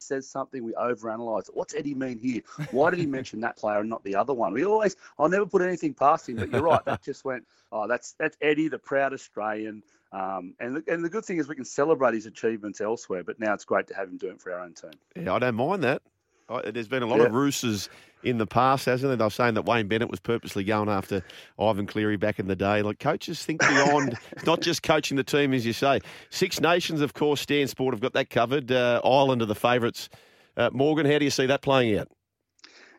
says 0.01 0.27
something, 0.27 0.63
we 0.63 0.73
overanalyze 0.73 1.49
it. 1.49 1.55
What's 1.55 1.73
Eddie 1.75 1.93
mean 1.95 2.17
here? 2.19 2.41
Why 2.71 2.89
did 2.89 2.99
he 2.99 3.05
mention 3.17 3.39
that 3.41 3.57
player 3.57 3.79
and 3.79 3.89
not 3.89 4.03
the 4.03 4.15
other 4.15 4.33
one? 4.33 4.53
We 4.53 4.65
always, 4.65 4.95
I'll 5.19 5.29
never 5.29 5.45
put 5.45 5.61
anything 5.61 5.93
past 5.93 6.27
him. 6.29 6.37
But 6.37 6.51
you're 6.51 6.61
right. 6.61 6.83
That 6.85 7.01
just 7.01 7.25
went. 7.25 7.45
Oh, 7.71 7.87
that's 7.87 8.13
that's 8.19 8.37
Eddie, 8.41 8.67
the 8.67 8.79
proud 8.79 9.13
Australian. 9.13 9.83
Um, 10.11 10.53
and 10.59 10.75
the, 10.77 10.83
and 10.87 11.05
the 11.05 11.09
good 11.09 11.23
thing 11.23 11.37
is 11.37 11.47
we 11.47 11.55
can 11.55 11.63
celebrate 11.65 12.13
his 12.13 12.25
achievements 12.25 12.81
elsewhere. 12.81 13.23
But 13.23 13.39
now 13.39 13.53
it's 13.53 13.65
great 13.65 13.87
to 13.87 13.95
have 13.95 14.09
him 14.09 14.17
doing 14.17 14.33
it 14.35 14.41
for 14.41 14.51
our 14.51 14.59
own 14.61 14.73
team. 14.73 14.91
Yeah, 15.15 15.33
I 15.33 15.39
don't 15.39 15.55
mind 15.55 15.83
that. 15.83 16.01
I, 16.49 16.69
there's 16.71 16.87
been 16.87 17.03
a 17.03 17.07
lot 17.07 17.21
of 17.21 17.31
Yeah. 17.31 17.37
roosters 17.37 17.89
in 18.23 18.37
the 18.37 18.45
past, 18.45 18.85
hasn't 18.85 19.09
there? 19.09 19.17
They 19.17 19.23
were 19.23 19.29
saying 19.29 19.55
that 19.55 19.65
Wayne 19.65 19.87
Bennett 19.87 20.09
was 20.09 20.19
purposely 20.19 20.63
going 20.63 20.89
after 20.89 21.23
Ivan 21.59 21.87
Cleary 21.87 22.17
back 22.17 22.39
in 22.39 22.47
the 22.47 22.55
day. 22.55 22.81
Like 22.81 22.99
coaches 22.99 23.43
think 23.43 23.61
beyond, 23.61 24.17
not 24.45 24.61
just 24.61 24.83
coaching 24.83 25.17
the 25.17 25.23
team, 25.23 25.53
as 25.53 25.65
you 25.65 25.73
say. 25.73 25.99
Six 26.29 26.59
Nations, 26.59 27.01
of 27.01 27.13
course, 27.13 27.41
Stan 27.41 27.67
Sport 27.67 27.93
have 27.93 28.01
got 28.01 28.13
that 28.13 28.29
covered. 28.29 28.71
Uh, 28.71 29.01
Ireland 29.03 29.41
are 29.41 29.45
the 29.45 29.55
favourites. 29.55 30.09
Uh, 30.57 30.69
Morgan, 30.73 31.05
how 31.05 31.17
do 31.17 31.25
you 31.25 31.31
see 31.31 31.45
that 31.45 31.61
playing 31.61 31.97
out? 31.97 32.09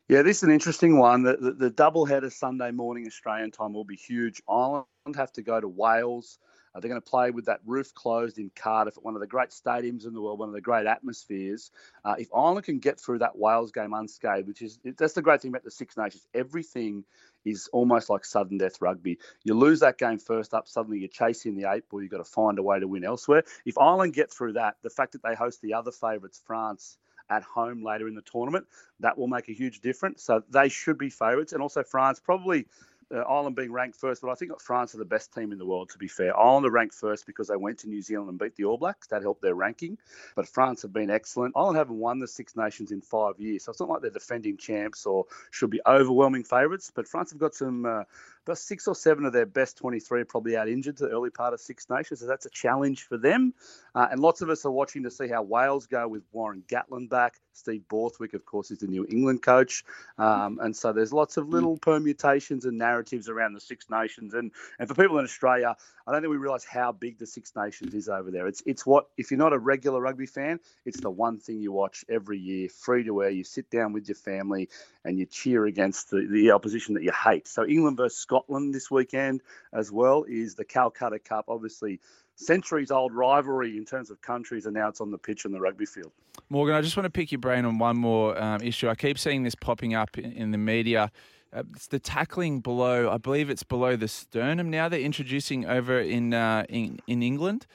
Yeah, 0.09 0.23
this 0.23 0.39
is 0.39 0.43
an 0.43 0.51
interesting 0.51 0.99
one. 0.99 1.23
The, 1.23 1.37
the, 1.37 1.53
the 1.53 1.71
double 1.71 2.05
header 2.05 2.31
Sunday 2.31 2.71
morning 2.71 3.07
Australian 3.07 3.51
time 3.51 3.73
will 3.73 3.85
be 3.85 3.97
huge. 3.97 4.43
Ireland 4.49 4.87
have 5.17 5.33
to 5.33 5.43
go 5.43 5.61
to 5.61 5.69
Wales. 5.69 6.39
Uh, 6.75 6.81
they're 6.81 6.89
going 6.89 7.01
to 7.01 7.11
play 7.11 7.31
with 7.31 7.47
that 7.47 7.61
roof 7.67 7.95
closed 7.95 8.39
in 8.39 8.51
Cardiff 8.55 8.97
at 8.97 9.05
one 9.05 9.15
of 9.15 9.21
the 9.21 9.27
great 9.27 9.51
stadiums 9.51 10.07
in 10.07 10.15
the 10.15 10.21
world, 10.21 10.39
one 10.39 10.49
of 10.49 10.55
the 10.55 10.61
great 10.61 10.87
atmospheres. 10.87 11.71
Uh, 12.05 12.15
if 12.19 12.29
Ireland 12.35 12.65
can 12.65 12.79
get 12.79 12.99
through 12.99 13.19
that 13.19 13.37
Wales 13.37 13.73
game 13.73 13.93
unscathed, 13.93 14.49
which 14.49 14.63
is 14.63 14.79
that's 14.97 15.15
the 15.15 15.23
great 15.23 15.43
thing 15.43 15.51
about 15.51 15.65
the 15.65 15.71
Six 15.71 15.97
Nations, 15.97 16.27
everything 16.35 17.05
is 17.45 17.69
almost 17.73 18.09
like 18.09 18.25
sudden 18.25 18.59
death 18.59 18.81
rugby. 18.81 19.19
You 19.45 19.55
lose 19.55 19.81
that 19.81 19.99
game 19.99 20.19
first 20.19 20.55
up, 20.55 20.69
suddenly 20.69 20.99
you're 20.99 21.09
chasing 21.09 21.57
the 21.57 21.71
eight 21.71 21.89
ball. 21.89 22.03
You've 22.03 22.11
got 22.11 22.19
to 22.19 22.25
find 22.25 22.59
a 22.59 22.63
way 22.63 22.79
to 22.81 22.87
win 22.87 23.05
elsewhere. 23.05 23.45
If 23.65 23.79
Ireland 23.79 24.15
get 24.15 24.33
through 24.33 24.55
that, 24.55 24.77
the 24.83 24.91
fact 24.91 25.13
that 25.13 25.23
they 25.23 25.35
host 25.35 25.61
the 25.61 25.75
other 25.75 25.91
favourites, 25.91 26.41
France, 26.45 26.99
at 27.31 27.43
home 27.43 27.83
later 27.83 28.09
in 28.09 28.15
the 28.15 28.23
tournament, 28.23 28.67
that 29.01 29.17
will 29.17 29.29
make 29.29 29.49
a 29.49 29.53
huge 29.53 29.81
difference. 29.81 30.23
So 30.23 30.43
they 30.51 30.69
should 30.69 30.99
be 30.99 31.11
favourites, 31.11 31.53
and 31.53 31.63
also 31.63 31.83
France 31.83 32.21
probably. 32.21 32.67
Uh, 33.13 33.21
Ireland 33.21 33.57
being 33.57 33.73
ranked 33.73 33.99
first, 33.99 34.23
but 34.23 34.31
I 34.31 34.35
think 34.35 34.59
France 34.61 34.95
are 34.95 34.99
the 34.99 35.05
best 35.05 35.35
team 35.35 35.53
in 35.53 35.59
the 35.59 35.67
world. 35.67 35.91
To 35.91 35.99
be 35.99 36.09
fair, 36.09 36.37
Ireland 36.39 36.67
are 36.67 36.71
ranked 36.71 36.95
first 36.95 37.27
because 37.27 37.49
they 37.49 37.57
went 37.57 37.79
to 37.81 37.89
New 37.89 38.01
Zealand 38.01 38.31
and 38.31 38.39
beat 38.39 38.57
the 38.57 38.65
All 38.65 38.79
Blacks. 38.79 39.09
That 39.09 39.23
helped 39.23 39.43
their 39.43 39.55
ranking. 39.55 39.99
But 40.35 40.49
France 40.49 40.83
have 40.83 40.93
been 40.93 41.11
excellent. 41.11 41.55
Ireland 41.57 41.79
haven't 41.79 41.99
won 41.99 42.19
the 42.19 42.29
Six 42.29 42.57
Nations 42.57 42.91
in 42.91 43.01
five 43.01 43.39
years, 43.39 43.65
so 43.65 43.71
it's 43.71 43.81
not 43.81 43.89
like 43.89 44.03
they're 44.03 44.11
defending 44.11 44.57
champs 44.57 45.07
or 45.07 45.27
should 45.51 45.71
be 45.71 45.81
overwhelming 45.87 46.45
favourites. 46.45 46.91
But 46.95 47.09
France 47.09 47.31
have 47.31 47.41
got 47.41 47.55
some 47.55 47.85
uh, 47.85 48.05
about 48.45 48.59
six 48.59 48.89
or 48.89 48.95
seven 48.95 49.25
of 49.25 49.33
their 49.33 49.47
best 49.47 49.77
23 49.79 50.23
are 50.23 50.25
probably 50.25 50.57
out 50.57 50.69
injured 50.69 50.97
to 50.97 51.05
the 51.05 51.11
early 51.11 51.31
part 51.31 51.55
of 51.55 51.61
Six 51.61 51.89
Nations, 51.89 52.21
so 52.21 52.27
that's 52.27 52.47
a 52.47 52.51
challenge 52.51 53.05
for 53.05 53.17
them. 53.17 53.55
Uh, 53.95 54.09
and 54.11 54.21
lots 54.21 54.41
of 54.41 54.51
us 54.51 54.65
are 54.65 54.73
watching 54.73 55.05
to 55.05 55.11
see 55.11 55.29
how 55.29 55.43
Wales 55.43 55.87
go 55.87 56.09
with 56.09 56.23
Warren 56.33 56.65
Gatland 56.67 57.09
back. 57.09 57.39
Steve 57.53 57.87
Borthwick, 57.89 58.35
of 58.35 58.45
course, 58.45 58.71
is 58.71 58.79
the 58.79 58.87
New 58.87 59.07
England 59.09 59.43
coach. 59.43 59.85
Um, 60.19 60.59
and 60.61 60.75
so 60.75 60.93
there's 60.93 61.13
lots 61.13 61.37
of 61.37 61.49
little 61.49 61.77
permutations 61.77 62.65
and 62.65 62.79
narratives 62.79 63.29
around 63.29 63.55
the 63.55 63.61
Six 63.61 63.89
Nations. 63.91 64.35
And, 64.35 64.53
and 64.79 64.89
for 64.89 64.95
people 64.95 65.19
in 65.19 65.25
Australia, 65.25 65.77
I 66.07 66.13
don't 66.13 66.23
think 66.23 66.31
we 66.31 66.37
realise 66.37 66.65
how 66.65 66.93
big 66.93 67.19
the 67.19 67.27
Six 67.27 67.53
Nations 67.55 67.95
is 67.95 68.09
over 68.09 68.31
there. 68.31 68.47
It's 68.47 68.63
it's 68.67 68.85
what 68.85 69.07
if 69.17 69.31
you're 69.31 69.39
not 69.39 69.53
a 69.53 69.59
regular 69.59 70.01
rugby 70.01 70.27
fan, 70.27 70.61
it's 70.85 71.01
the 71.01 71.11
one 71.11 71.39
thing 71.39 71.61
you 71.61 71.73
watch 71.73 72.05
every 72.09 72.39
year, 72.39 72.69
free 72.69 73.05
to 73.05 73.23
air. 73.23 73.31
You 73.31 73.45
sit 73.45 73.71
down 73.71 73.93
with 73.93 74.09
your 74.09 74.17
family 74.17 74.69
and 75.05 75.19
you 75.19 75.27
cheer 75.27 75.65
against 75.67 76.11
the, 76.11 76.27
the 76.29 76.51
opposition 76.53 76.95
that 76.95 77.03
you 77.03 77.13
hate. 77.13 77.47
So 77.47 77.67
England 77.67 77.97
versus 77.97 78.19
Scotland 78.19 78.75
this 78.75 78.91
weekend 78.91 79.43
as 79.73 79.91
well 79.91 80.25
is 80.29 80.55
the 80.55 80.65
Calcutta 80.65 81.19
Cup. 81.19 81.47
Obviously, 81.49 82.01
centuries 82.37 82.91
old 82.91 83.13
rivalry 83.13 83.77
in 83.77 83.85
terms 83.85 84.11
of 84.11 84.21
countries, 84.23 84.67
and 84.67 84.75
now 84.75 84.89
it's 84.89 85.01
on 85.01 85.11
the 85.11 85.19
pitch 85.19 85.45
on 85.47 85.53
the 85.53 85.61
rugby 85.61 85.87
field. 85.87 86.13
Morgan, 86.49 86.75
I 86.75 86.81
just 86.81 86.97
want 86.97 87.05
to 87.05 87.11
pick 87.11 87.31
your 87.33 87.39
brain 87.39 87.65
on 87.65 87.79
one 87.79 87.97
more 87.97 88.41
um, 88.43 88.61
issue. 88.63 88.89
I 88.89 88.95
keep 88.95 89.19
seeing 89.19 89.43
this 89.43 89.55
popping 89.55 89.95
up 89.95 90.19
in, 90.19 90.33
in 90.33 90.51
the 90.51 90.59
media. 90.59 91.11
Uh, 91.53 91.63
it's 91.75 91.87
the 91.89 91.99
tackling 91.99 92.61
below. 92.61 93.11
I 93.11 93.19
believe 93.19 93.51
it's 93.51 93.63
below 93.63 93.95
the 93.97 94.09
sternum 94.09 94.71
now. 94.71 94.89
They're 94.89 95.01
introducing 95.01 95.67
over 95.67 96.01
in 96.01 96.33
uh, 96.33 96.65
in 96.69 96.99
in 97.07 97.23
England. 97.23 97.67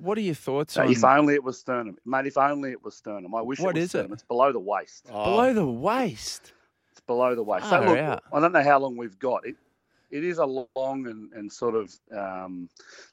What 0.00 0.18
are 0.18 0.22
your 0.22 0.34
thoughts 0.34 0.76
on 0.76 0.90
if 0.90 1.04
only 1.04 1.34
it 1.34 1.44
was 1.44 1.58
sternum, 1.58 1.96
mate. 2.04 2.26
If 2.26 2.36
only 2.36 2.72
it 2.72 2.82
was 2.84 2.96
sternum. 2.96 3.34
I 3.34 3.42
wish 3.42 3.60
What 3.60 3.76
it 3.76 3.80
was 3.80 3.84
is 3.84 3.86
it? 3.86 3.98
sternum. 3.98 4.12
It's 4.12 4.22
below 4.24 4.52
the 4.52 4.58
waist. 4.60 5.06
below 5.06 5.52
the 5.54 5.66
waist? 5.66 6.52
It's 6.92 7.00
below 7.00 7.34
the 7.36 7.42
waist. 7.44 7.66
Far 7.68 7.82
so 7.84 7.88
look, 7.90 7.98
out. 7.98 8.22
I 8.32 8.40
don't 8.40 8.52
know 8.52 8.62
how 8.62 8.78
long 8.80 8.96
we've 8.96 9.18
got. 9.18 9.46
It, 9.46 9.56
it 10.10 10.24
is 10.24 10.38
a 10.38 10.46
long 10.46 10.68
and, 11.06 11.32
and 11.32 11.52
sort 11.52 11.74
of 11.74 11.92
um, 12.16 12.68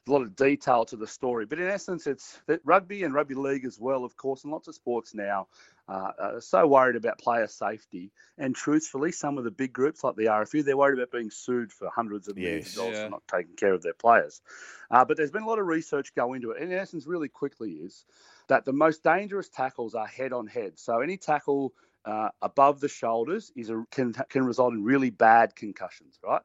a 0.06 0.10
lot 0.10 0.22
of 0.22 0.36
detail 0.36 0.84
to 0.86 0.96
the 0.96 1.06
story. 1.06 1.46
But 1.46 1.60
in 1.60 1.68
essence, 1.68 2.06
it's 2.06 2.40
that 2.46 2.60
rugby 2.64 3.04
and 3.04 3.14
rugby 3.14 3.34
league 3.34 3.64
as 3.64 3.78
well, 3.78 4.04
of 4.04 4.16
course, 4.16 4.44
and 4.44 4.52
lots 4.52 4.68
of 4.68 4.74
sports 4.74 5.14
now 5.14 5.48
uh, 5.88 6.12
are 6.18 6.40
so 6.40 6.66
worried 6.66 6.96
about 6.96 7.18
player 7.18 7.46
safety. 7.46 8.12
And 8.38 8.54
truthfully, 8.54 9.12
some 9.12 9.38
of 9.38 9.44
the 9.44 9.50
big 9.50 9.72
groups 9.72 10.04
like 10.04 10.16
the 10.16 10.26
RFU, 10.26 10.64
they're 10.64 10.76
worried 10.76 10.98
about 10.98 11.12
being 11.12 11.30
sued 11.30 11.72
for 11.72 11.90
hundreds 11.90 12.28
of 12.28 12.36
millions 12.38 12.66
Yes. 12.66 12.68
of 12.68 12.74
dollars 12.74 12.98
Yeah. 12.98 13.02
for 13.02 13.10
not 13.10 13.22
taking 13.28 13.56
care 13.56 13.74
of 13.74 13.82
their 13.82 13.94
players. 13.94 14.40
Uh, 14.90 15.04
but 15.04 15.16
there's 15.16 15.30
been 15.30 15.42
a 15.42 15.48
lot 15.48 15.58
of 15.58 15.66
research 15.66 16.14
go 16.14 16.34
into 16.34 16.52
it. 16.52 16.62
And 16.62 16.72
in 16.72 16.78
essence, 16.78 17.06
really 17.06 17.28
quickly 17.28 17.72
is 17.72 18.06
that 18.48 18.64
the 18.64 18.72
most 18.72 19.02
dangerous 19.02 19.48
tackles 19.48 19.94
are 19.94 20.06
head 20.06 20.32
on 20.32 20.46
head. 20.46 20.78
So 20.78 21.00
any 21.00 21.16
tackle 21.16 21.74
uh, 22.04 22.30
above 22.42 22.80
the 22.80 22.88
shoulders 22.88 23.52
is 23.56 23.70
a, 23.70 23.84
can 23.90 24.12
can 24.30 24.44
result 24.46 24.74
in 24.74 24.84
really 24.84 25.10
bad 25.10 25.56
concussions, 25.56 26.18
right? 26.24 26.42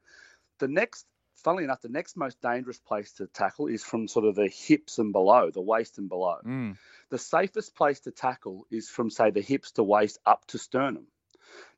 The 0.62 0.68
next, 0.68 1.08
funnily 1.38 1.64
enough, 1.64 1.82
the 1.82 1.90
next 1.90 2.16
most 2.16 2.40
dangerous 2.40 2.78
place 2.78 3.14
to 3.14 3.26
tackle 3.26 3.66
is 3.66 3.84
from 3.84 4.08
sort 4.08 4.26
of 4.26 4.36
the 4.36 4.48
hips 4.48 5.00
and 5.00 5.12
below, 5.12 5.50
the 5.50 5.60
waist 5.60 5.98
and 5.98 6.08
below. 6.08 6.38
Mm. 6.46 6.78
The 7.10 7.18
safest 7.18 7.76
place 7.76 8.02
to 8.02 8.12
tackle 8.12 8.68
is 8.70 8.88
from 8.88 9.10
say 9.10 9.32
the 9.32 9.42
hips 9.42 9.72
to 9.72 9.84
waist 9.84 10.20
up 10.24 10.46
to 10.50 10.60
sternum. 10.60 11.08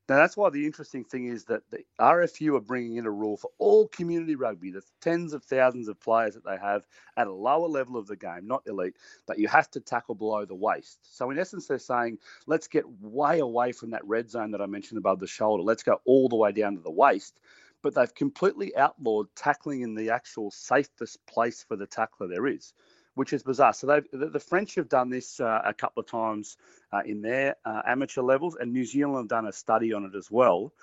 Now 0.10 0.18
that's 0.18 0.36
why 0.36 0.50
the 0.50 0.66
interesting 0.66 1.06
thing 1.06 1.28
is 1.28 1.46
that 1.46 1.62
the 1.72 1.86
RFU 1.98 2.58
are 2.58 2.62
bringing 2.62 2.98
in 2.98 3.06
a 3.06 3.10
rule 3.10 3.38
for 3.38 3.52
all 3.58 3.88
community 3.88 4.36
rugby, 4.36 4.70
the 4.70 4.82
tens 5.00 5.32
of 5.32 5.46
thousands 5.46 5.88
of 5.88 5.98
players 6.02 6.34
that 6.34 6.44
they 6.44 6.58
have 6.58 6.86
at 7.16 7.28
a 7.28 7.34
lower 7.34 7.70
level 7.70 7.96
of 7.96 8.08
the 8.08 8.18
game, 8.18 8.46
not 8.46 8.64
elite, 8.68 8.98
that 9.28 9.40
you 9.40 9.48
have 9.48 9.72
to 9.72 9.80
tackle 9.80 10.16
below 10.16 10.44
the 10.44 10.56
waist. 10.56 11.00
So 11.16 11.32
in 11.32 11.40
essence, 11.40 11.68
they're 11.68 11.80
saying 11.80 12.18
let's 12.48 12.68
get 12.68 12.84
way 13.02 13.40
away 13.40 13.72
from 13.72 13.92
that 13.92 14.06
red 14.06 14.30
zone 14.30 14.52
that 14.52 14.62
I 14.62 14.66
mentioned 14.66 14.98
above 14.98 15.22
the 15.22 15.28
shoulder. 15.28 15.64
Let's 15.64 15.84
go 15.84 16.02
all 16.04 16.28
the 16.28 16.36
way 16.36 16.52
down 16.52 16.76
to 16.76 16.82
the 16.82 16.92
waist. 16.92 17.40
But 17.84 17.94
they've 17.94 18.16
completely 18.16 18.76
outlawed 18.76 19.28
tackling 19.36 19.82
in 19.82 19.94
the 19.94 20.10
actual 20.10 20.50
safest 20.50 21.24
place 21.28 21.64
for 21.68 21.76
the 21.76 21.86
tackler 21.86 22.28
there 22.28 22.48
is 22.48 22.74
which 23.16 23.34
is 23.34 23.44
bizarre. 23.44 23.74
So 23.74 23.88
they've, 23.88 24.06
the, 24.12 24.30
the 24.30 24.40
French 24.40 24.76
have 24.76 24.90
done 24.90 25.10
this 25.10 25.40
uh, 25.40 25.62
a 25.64 25.74
couple 25.74 26.02
of 26.02 26.08
times 26.08 26.58
uh, 26.92 27.02
in 27.06 27.22
their 27.22 27.56
uh, 27.66 27.82
amateur 27.86 28.22
levels, 28.22 28.56
and 28.60 28.74
New 28.74 28.86
Zealand 28.86 29.18
have 29.18 29.28
done 29.28 29.46
a 29.46 29.54
study 29.54 29.94
on 29.94 30.06
it 30.06 30.16
as 30.16 30.32
well. 30.32 30.74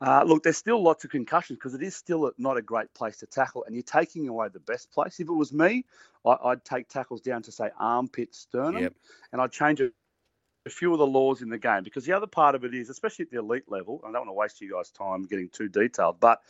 Uh, 0.00 0.22
look, 0.26 0.42
there's 0.42 0.58
still 0.58 0.82
lots 0.82 1.04
of 1.04 1.10
concussions 1.10 1.58
because 1.58 1.74
it 1.74 1.82
is 1.82 1.96
still 1.96 2.30
not 2.36 2.58
a 2.58 2.62
great 2.62 2.92
place 2.94 3.18
to 3.18 3.26
tackle, 3.26 3.64
and 3.64 3.74
you're 3.74 3.82
taking 3.82 4.28
away 4.28 4.48
the 4.52 4.60
best 4.60 4.90
place. 4.90 5.18
If 5.20 5.28
it 5.28 5.32
was 5.32 5.52
me, 5.52 5.84
I, 6.24 6.36
I'd 6.44 6.64
take 6.64 6.88
tackles 6.88 7.22
down 7.22 7.42
to 7.42 7.52
say 7.52 7.70
armpit, 7.78 8.34
sternum, 8.34 8.82
Yep. 8.82 8.94
and 9.32 9.40
I'd 9.40 9.52
change 9.52 9.80
a, 9.80 9.90
a 10.66 10.70
few 10.70 10.92
of 10.92 10.98
the 10.98 11.06
laws 11.06 11.42
in 11.42 11.48
the 11.48 11.58
game 11.58 11.84
because 11.84 12.04
the 12.04 12.12
other 12.12 12.26
part 12.26 12.54
of 12.54 12.64
it 12.64 12.74
is, 12.74 12.90
especially 12.90 13.24
at 13.24 13.30
the 13.30 13.38
elite 13.38 13.64
level, 13.68 14.00
I 14.02 14.10
don't 14.10 14.26
want 14.26 14.28
to 14.28 14.32
waste 14.32 14.60
you 14.60 14.72
guys' 14.72 14.90
time 14.90 15.22
getting 15.22 15.48
too 15.48 15.68
detailed, 15.68 16.18
but 16.18 16.42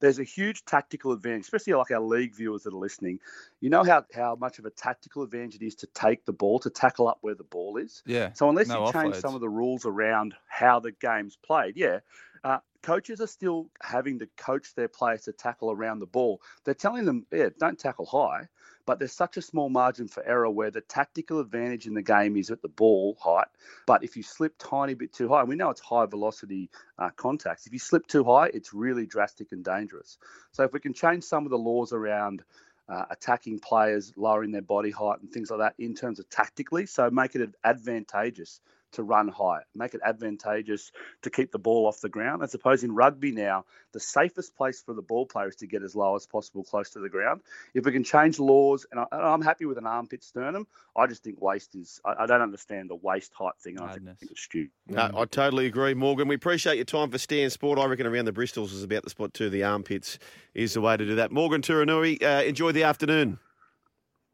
there's 0.00 0.18
a 0.18 0.24
huge 0.24 0.64
tactical 0.64 1.12
advantage, 1.12 1.42
especially 1.42 1.72
like 1.74 1.90
our 1.90 2.00
league 2.00 2.34
viewers 2.34 2.62
that 2.62 2.72
are 2.72 2.78
listening. 2.78 3.18
You 3.60 3.70
know 3.70 3.82
how, 3.82 4.04
how 4.14 4.36
much 4.36 4.58
of 4.58 4.64
a 4.64 4.70
tactical 4.70 5.22
advantage 5.22 5.56
it 5.56 5.62
is 5.62 5.74
to 5.76 5.86
take 5.88 6.24
the 6.24 6.32
ball, 6.32 6.58
to 6.60 6.70
tackle 6.70 7.08
up 7.08 7.18
where 7.20 7.34
the 7.34 7.44
ball 7.44 7.76
is? 7.76 8.02
Yeah. 8.06 8.32
So 8.32 8.48
unless 8.48 8.68
No 8.68 8.86
you 8.86 8.92
change 8.92 9.16
some 9.16 9.34
of 9.34 9.40
the 9.40 9.48
rules 9.48 9.84
around 9.84 10.34
how 10.46 10.80
the 10.80 10.92
game's 10.92 11.36
played, 11.36 11.76
yeah, 11.76 12.00
uh, 12.44 12.58
coaches 12.84 13.22
are 13.22 13.26
still 13.26 13.70
having 13.80 14.18
to 14.18 14.28
coach 14.36 14.74
their 14.74 14.88
players 14.88 15.22
to 15.22 15.32
tackle 15.32 15.70
around 15.70 16.00
the 16.00 16.06
ball. 16.06 16.42
They're 16.64 16.74
telling 16.74 17.06
them, 17.06 17.26
yeah, 17.32 17.48
don't 17.58 17.78
tackle 17.78 18.04
high, 18.04 18.48
but 18.84 18.98
there's 18.98 19.14
such 19.14 19.38
a 19.38 19.42
small 19.42 19.70
margin 19.70 20.06
for 20.06 20.22
error 20.22 20.50
where 20.50 20.70
the 20.70 20.82
tactical 20.82 21.40
advantage 21.40 21.86
in 21.86 21.94
the 21.94 22.02
game 22.02 22.36
is 22.36 22.50
at 22.50 22.60
the 22.60 22.68
ball 22.68 23.16
height. 23.18 23.48
But 23.86 24.04
if 24.04 24.18
you 24.18 24.22
slip 24.22 24.54
tiny 24.58 24.92
bit 24.92 25.14
too 25.14 25.30
high, 25.30 25.44
we 25.44 25.56
know 25.56 25.70
it's 25.70 25.80
high 25.80 26.04
velocity 26.04 26.70
uh, 26.98 27.08
contacts. 27.16 27.66
If 27.66 27.72
you 27.72 27.78
slip 27.78 28.06
too 28.06 28.22
high, 28.22 28.50
it's 28.52 28.74
really 28.74 29.06
drastic 29.06 29.52
and 29.52 29.64
dangerous. 29.64 30.18
So 30.52 30.64
if 30.64 30.74
we 30.74 30.80
can 30.80 30.92
change 30.92 31.24
some 31.24 31.46
of 31.46 31.50
the 31.50 31.58
laws 31.58 31.94
around 31.94 32.42
uh, 32.86 33.06
attacking 33.08 33.60
players, 33.60 34.12
lowering 34.14 34.52
their 34.52 34.60
body 34.60 34.90
height 34.90 35.22
and 35.22 35.32
things 35.32 35.50
like 35.50 35.60
that 35.60 35.74
in 35.82 35.94
terms 35.94 36.18
of 36.18 36.28
tactically. 36.28 36.84
So 36.84 37.08
make 37.10 37.34
it 37.34 37.50
advantageous 37.64 38.60
to 38.94 39.02
run 39.02 39.28
high, 39.28 39.60
make 39.74 39.94
it 39.94 40.00
advantageous 40.04 40.90
to 41.22 41.30
keep 41.30 41.52
the 41.52 41.58
ball 41.58 41.86
off 41.86 42.00
the 42.00 42.08
ground. 42.08 42.42
I 42.42 42.46
suppose 42.46 42.82
in 42.82 42.94
rugby 42.94 43.30
now, 43.30 43.64
the 43.92 44.00
safest 44.00 44.56
place 44.56 44.82
for 44.82 44.94
the 44.94 45.02
ball 45.02 45.26
player 45.26 45.48
is 45.48 45.56
to 45.56 45.66
get 45.66 45.82
as 45.82 45.94
low 45.94 46.16
as 46.16 46.26
possible 46.26 46.64
close 46.64 46.90
to 46.90 47.00
the 47.00 47.08
ground. 47.08 47.42
If 47.74 47.84
we 47.84 47.92
can 47.92 48.04
change 48.04 48.38
laws, 48.38 48.86
and, 48.90 49.00
I, 49.00 49.06
and 49.12 49.22
I'm 49.22 49.42
happy 49.42 49.66
with 49.66 49.78
an 49.78 49.86
armpit 49.86 50.24
sternum, 50.24 50.66
I 50.96 51.06
just 51.06 51.22
think 51.22 51.40
waist 51.40 51.74
is, 51.74 52.00
I, 52.04 52.24
I 52.24 52.26
don't 52.26 52.42
understand 52.42 52.90
the 52.90 52.96
waist 52.96 53.32
height 53.34 53.54
thing. 53.60 53.80
I 53.80 53.94
think 53.94 54.08
it's 54.20 54.42
stupid. 54.42 54.70
No, 54.88 55.10
I 55.16 55.24
totally 55.26 55.66
agree, 55.66 55.94
Morgan. 55.94 56.28
We 56.28 56.34
appreciate 56.34 56.76
your 56.76 56.84
time 56.84 57.10
for 57.10 57.18
Stan 57.18 57.50
Sport. 57.50 57.78
I 57.78 57.86
reckon 57.86 58.06
around 58.06 58.24
the 58.24 58.32
Bristols 58.32 58.72
is 58.72 58.82
about 58.82 59.04
the 59.04 59.10
spot 59.10 59.34
too. 59.34 59.50
The 59.50 59.64
armpits 59.64 60.18
is 60.54 60.74
the 60.74 60.80
way 60.80 60.96
to 60.96 61.04
do 61.04 61.14
that. 61.16 61.32
Morgan 61.32 61.62
Turinui, 61.62 62.22
uh, 62.22 62.44
enjoy 62.44 62.72
the 62.72 62.84
afternoon. 62.84 63.38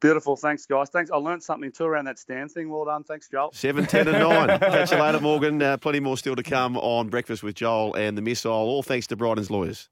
Beautiful. 0.00 0.36
Thanks, 0.36 0.66
guys. 0.66 0.88
Thanks. 0.88 1.10
I 1.10 1.16
learned 1.16 1.42
something 1.42 1.70
too 1.70 1.84
around 1.84 2.06
that 2.06 2.18
stand 2.18 2.50
thing. 2.50 2.70
Well 2.70 2.86
done. 2.86 3.04
Thanks, 3.04 3.28
Joel. 3.28 3.50
Seven, 3.52 3.86
ten, 3.86 4.08
and 4.08 4.18
9. 4.18 4.58
Catch 4.58 4.92
you 4.92 4.98
later, 4.98 5.20
Morgan. 5.20 5.62
Uh, 5.62 5.76
plenty 5.76 6.00
more 6.00 6.16
still 6.16 6.36
to 6.36 6.42
come 6.42 6.76
on 6.78 7.08
Breakfast 7.08 7.42
with 7.42 7.54
Joel 7.54 7.94
and 7.94 8.16
the 8.16 8.22
Missile. 8.22 8.50
All 8.50 8.82
thanks 8.82 9.06
to 9.08 9.16
Bryden's 9.16 9.50
Lawyers. 9.50 9.88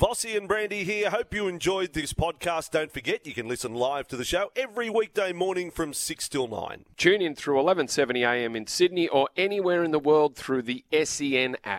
Vossi 0.00 0.34
and 0.34 0.48
Brandy 0.48 0.82
here. 0.84 1.10
Hope 1.10 1.34
you 1.34 1.46
enjoyed 1.46 1.92
this 1.92 2.14
podcast. 2.14 2.70
Don't 2.70 2.90
forget, 2.90 3.26
you 3.26 3.34
can 3.34 3.46
listen 3.48 3.74
live 3.74 4.08
to 4.08 4.16
the 4.16 4.24
show 4.24 4.50
every 4.56 4.88
weekday 4.88 5.30
morning 5.30 5.70
from 5.70 5.92
6 5.92 6.28
till 6.30 6.48
9. 6.48 6.86
Tune 6.96 7.20
in 7.20 7.34
through 7.34 7.56
11:70 7.60 8.22
a.m. 8.26 8.56
in 8.56 8.66
Sydney 8.66 9.08
or 9.08 9.28
anywhere 9.36 9.84
in 9.84 9.90
the 9.90 9.98
world 9.98 10.36
through 10.36 10.62
the 10.62 10.84
SEN 11.04 11.56
app. 11.64 11.78